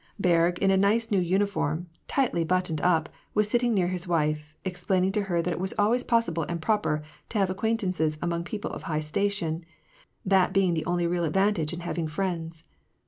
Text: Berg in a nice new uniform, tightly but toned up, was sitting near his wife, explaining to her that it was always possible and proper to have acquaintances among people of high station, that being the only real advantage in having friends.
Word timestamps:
Berg 0.19 0.57
in 0.57 0.71
a 0.71 0.77
nice 0.77 1.11
new 1.11 1.19
uniform, 1.19 1.85
tightly 2.07 2.43
but 2.43 2.65
toned 2.65 2.81
up, 2.81 3.07
was 3.35 3.47
sitting 3.47 3.71
near 3.75 3.89
his 3.89 4.07
wife, 4.07 4.55
explaining 4.65 5.11
to 5.11 5.21
her 5.29 5.43
that 5.43 5.53
it 5.53 5.59
was 5.59 5.75
always 5.77 6.03
possible 6.03 6.41
and 6.49 6.59
proper 6.59 7.03
to 7.29 7.37
have 7.37 7.51
acquaintances 7.51 8.17
among 8.19 8.43
people 8.43 8.71
of 8.71 8.81
high 8.89 8.99
station, 8.99 9.63
that 10.25 10.53
being 10.53 10.73
the 10.73 10.87
only 10.87 11.05
real 11.05 11.23
advantage 11.23 11.71
in 11.71 11.81
having 11.81 12.07
friends. 12.07 12.63